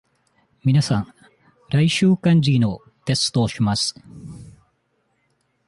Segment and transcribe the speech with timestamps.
[0.63, 1.13] 皆さん、
[1.69, 3.93] 来週漢字のテストをします。